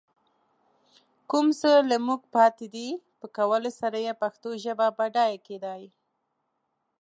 [1.29, 5.83] کوم څه له موږ پاتې دي، په کولو سره يې پښتو ژبه بډايه کېدای